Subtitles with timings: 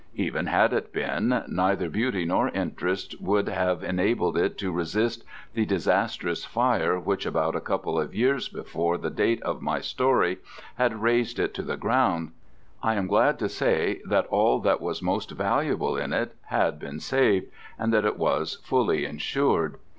[0.15, 5.63] Even had it been, neither beauty nor interest would have enabled it to resist the
[5.63, 10.39] disastrous fire which about a couple of years before the date of my story
[10.73, 12.31] had razed it to the ground.
[12.81, 16.99] I am glad to say that all that was most valuable in it had been
[16.99, 19.75] saved, and that it was fully insured.